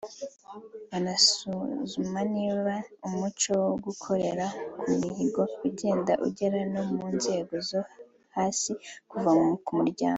Banasuzuma 0.89 2.19
niba 2.35 2.73
umuco 3.07 3.51
wo 3.63 3.73
gukorera 3.85 4.45
ku 4.79 4.87
mihigo 5.01 5.41
ugenda 5.67 6.13
ugera 6.25 6.59
no 6.73 6.81
mu 6.93 7.03
nzego 7.15 7.53
zo 7.69 7.81
hasi 8.35 8.71
kuva 9.09 9.31
ku 9.65 9.71
muryango 9.79 10.09